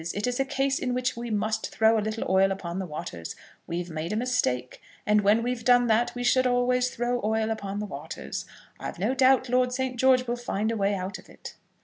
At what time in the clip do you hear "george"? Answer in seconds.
9.99-10.25